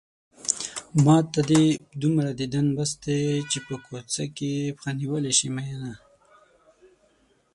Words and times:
ماته 1.05 1.41
دې 1.49 1.63
دومره 2.01 2.31
ديدن 2.39 2.67
بس 2.77 2.91
دی 3.03 3.19
چې 3.51 3.57
په 3.67 3.75
کوڅه 3.85 4.25
کې 4.37 4.51
پښه 4.75 4.91
نيولی 4.99 5.33
شې 5.39 5.47
مينه 5.55 5.93